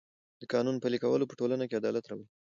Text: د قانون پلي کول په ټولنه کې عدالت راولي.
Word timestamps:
د 0.41 0.43
قانون 0.53 0.75
پلي 0.83 0.97
کول 1.03 1.21
په 1.29 1.37
ټولنه 1.39 1.65
کې 1.67 1.77
عدالت 1.81 2.05
راولي. 2.07 2.27